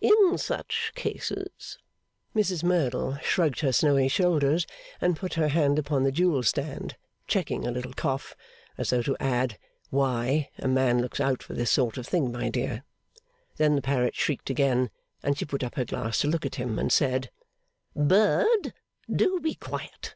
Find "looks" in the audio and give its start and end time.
11.02-11.18